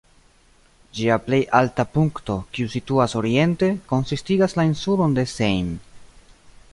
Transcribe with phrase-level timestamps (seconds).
[0.99, 5.71] Ĝia plej alta punkto, kiu situas oriente, konsistigas la insulon de Sein.